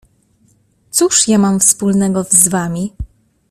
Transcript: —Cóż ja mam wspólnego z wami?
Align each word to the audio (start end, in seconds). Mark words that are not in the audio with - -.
—Cóż 0.91 1.27
ja 1.27 1.37
mam 1.37 1.59
wspólnego 1.59 2.23
z 2.29 2.47
wami? 2.47 2.93